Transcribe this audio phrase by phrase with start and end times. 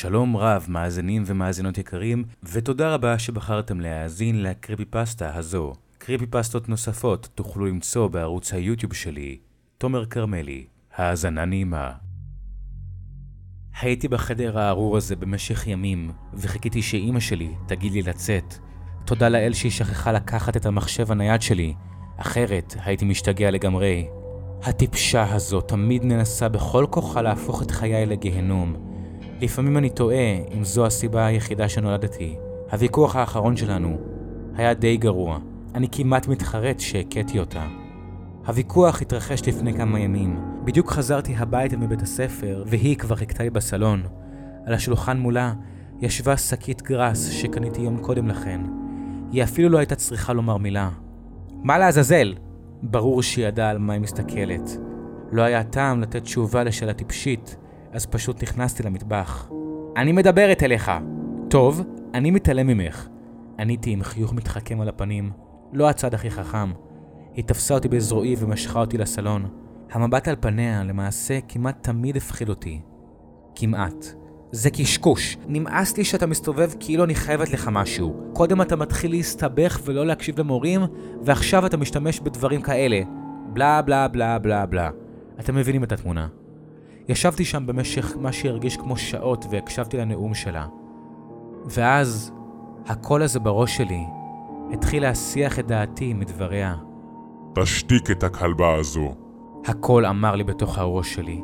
[0.00, 5.72] שלום רב, מאזינים ומאזינות יקרים, ותודה רבה שבחרתם להאזין לקריפי פסטה הזו.
[5.98, 9.38] קריפי פסטות נוספות תוכלו למצוא בערוץ היוטיוב שלי,
[9.78, 10.66] תומר כרמלי.
[10.96, 11.92] האזנה נעימה.
[13.80, 18.54] הייתי בחדר הארור הזה במשך ימים, וחיכיתי שאימא שלי תגיד לי לצאת.
[19.04, 21.74] תודה לאל שהיא שכחה לקחת את המחשב הנייד שלי,
[22.16, 24.08] אחרת הייתי משתגע לגמרי.
[24.62, 28.89] הטיפשה הזו תמיד ננסה בכל כוחה להפוך את חיי לגיהנום.
[29.40, 32.36] לפעמים אני תוהה אם זו הסיבה היחידה שנולדתי.
[32.72, 33.98] הוויכוח האחרון שלנו
[34.54, 35.38] היה די גרוע.
[35.74, 37.66] אני כמעט מתחרט שהכיתי אותה.
[38.46, 40.40] הוויכוח התרחש לפני כמה ימים.
[40.64, 44.02] בדיוק חזרתי הביתה מבית הספר, והיא כבר חיכתה לי בסלון.
[44.66, 45.52] על השולחן מולה
[46.00, 48.60] ישבה שקית גראס שקניתי יום קודם לכן.
[49.32, 50.90] היא אפילו לא הייתה צריכה לומר מילה.
[51.62, 52.34] מה לעזאזל?
[52.82, 54.76] ברור שהיא ידעה על מה היא מסתכלת.
[55.32, 57.56] לא היה טעם לתת תשובה לשאלה טיפשית,
[57.92, 59.50] אז פשוט נכנסתי למטבח.
[59.96, 60.90] אני מדברת אליך.
[61.48, 61.82] טוב,
[62.14, 63.08] אני מתעלם ממך.
[63.58, 65.30] עניתי עם חיוך מתחכם על הפנים.
[65.72, 66.72] לא הצד הכי חכם.
[67.34, 69.48] היא תפסה אותי בזרועי ומשכה אותי לסלון.
[69.92, 72.80] המבט על פניה למעשה כמעט תמיד הפחיד אותי.
[73.54, 74.06] כמעט.
[74.52, 75.36] זה קשקוש.
[75.46, 78.16] נמאס לי שאתה מסתובב כאילו אני חייבת לך משהו.
[78.32, 80.80] קודם אתה מתחיל להסתבך ולא להקשיב למורים,
[81.22, 83.00] ועכשיו אתה משתמש בדברים כאלה.
[83.52, 84.90] בלה בלה בלה בלה בלה.
[85.40, 86.28] אתם מבינים את התמונה.
[87.10, 90.66] ישבתי שם במשך מה שהרגיש כמו שעות והקשבתי לנאום שלה.
[91.64, 92.32] ואז,
[92.86, 94.04] הקול הזה בראש שלי
[94.72, 96.76] התחיל להסיח את דעתי מדבריה.
[97.54, 99.14] תשתיק את הכלבה הזו.
[99.66, 101.40] הקול אמר לי בתוך הראש שלי,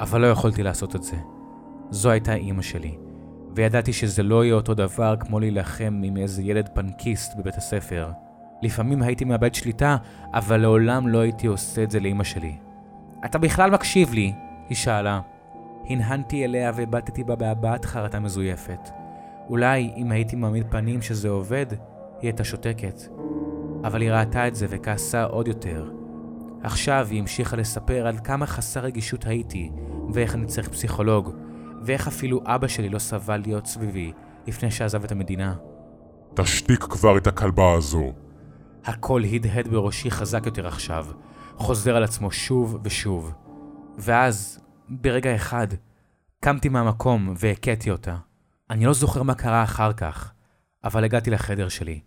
[0.00, 1.16] אבל לא יכולתי לעשות את זה.
[1.90, 2.98] זו הייתה אימא שלי,
[3.54, 8.08] וידעתי שזה לא יהיה אותו דבר כמו להילחם עם איזה ילד פנקיסט בבית הספר.
[8.62, 9.96] לפעמים הייתי מאבד שליטה,
[10.34, 12.56] אבל לעולם לא הייתי עושה את זה לאימא שלי.
[13.24, 14.32] אתה בכלל מקשיב לי?
[14.68, 15.20] היא שאלה.
[15.88, 18.88] הנהנתי אליה והבטתי בה בהבעת חרטה מזויפת.
[19.48, 21.78] אולי אם הייתי מעמיד פנים שזה עובד, היא
[22.28, 23.02] הייתה שותקת.
[23.84, 25.90] אבל היא ראתה את זה וכעסה עוד יותר.
[26.62, 29.70] עכשיו היא המשיכה לספר על כמה חסר רגישות הייתי,
[30.12, 31.34] ואיך אני צריך פסיכולוג,
[31.82, 34.12] ואיך אפילו אבא שלי לא סבל להיות סביבי
[34.46, 35.54] לפני שעזב את המדינה.
[36.34, 38.12] תשתיק כבר את הכלבה הזו.
[38.84, 41.06] הקול הדהד בראשי חזק יותר עכשיו,
[41.56, 43.32] חוזר על עצמו שוב ושוב.
[43.98, 45.66] ואז, ברגע אחד,
[46.40, 48.16] קמתי מהמקום והכיתי אותה.
[48.70, 50.32] אני לא זוכר מה קרה אחר כך,
[50.84, 52.00] אבל הגעתי לחדר שלי.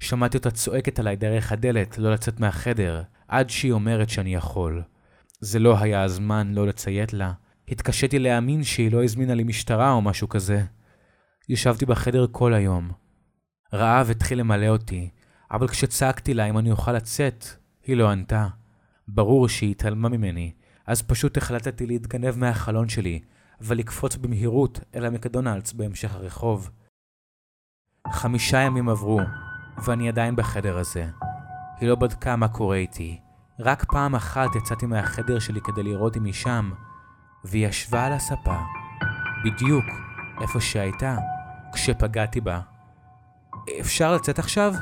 [0.00, 4.82] שמעתי אותה צועקת עליי דרך הדלת לא לצאת מהחדר, עד שהיא אומרת שאני יכול.
[5.40, 7.32] זה לא היה הזמן לא לציית לה.
[7.68, 10.62] התקשיתי להאמין שהיא לא הזמינה לי משטרה או משהו כזה.
[11.48, 12.90] ישבתי בחדר כל היום.
[13.74, 15.10] רעב התחיל למלא אותי,
[15.50, 17.44] אבל כשצעקתי לה אם אני אוכל לצאת,
[17.86, 18.48] היא לא ענתה.
[19.08, 20.52] ברור שהיא התעלמה ממני,
[20.86, 23.20] אז פשוט החלטתי להתגנב מהחלון שלי,
[23.60, 26.70] ולקפוץ במהירות אל המקדונלדס בהמשך הרחוב.
[28.12, 29.20] חמישה ימים עברו,
[29.84, 31.06] ואני עדיין בחדר הזה.
[31.80, 33.20] היא לא בדקה מה קורה איתי.
[33.58, 36.70] רק פעם אחת יצאתי מהחדר שלי כדי לראות אם היא שם,
[37.44, 38.58] והיא ישבה על הספה,
[39.44, 39.84] בדיוק
[40.40, 41.16] איפה שהייתה
[41.72, 42.60] כשפגעתי בה.
[43.80, 44.74] אפשר לצאת עכשיו?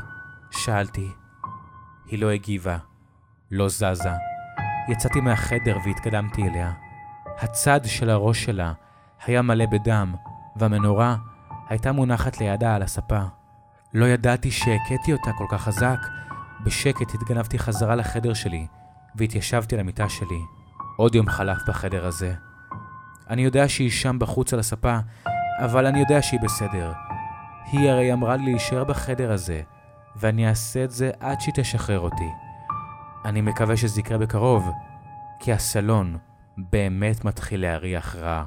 [0.50, 1.10] שאלתי.
[2.06, 2.78] היא לא הגיבה,
[3.50, 4.33] לא זזה.
[4.88, 6.72] יצאתי מהחדר והתקדמתי אליה.
[7.38, 8.72] הצד של הראש שלה
[9.26, 10.14] היה מלא בדם,
[10.56, 11.16] והמנורה
[11.68, 13.20] הייתה מונחת לידה על הספה.
[13.94, 15.98] לא ידעתי שהכיתי אותה כל כך חזק.
[16.64, 18.66] בשקט התגנבתי חזרה לחדר שלי,
[19.14, 20.40] והתיישבתי על המיטה שלי.
[20.96, 22.34] עוד יום חלף בחדר הזה.
[23.30, 24.98] אני יודע שהיא שם בחוץ על הספה,
[25.58, 26.92] אבל אני יודע שהיא בסדר.
[27.72, 29.62] היא הרי אמרה לי להישאר בחדר הזה,
[30.16, 32.43] ואני אעשה את זה עד שהיא תשחרר אותי.
[33.24, 34.70] אני מקווה שזה יקרה בקרוב,
[35.40, 36.16] כי הסלון
[36.56, 38.44] באמת מתחיל להריח רע.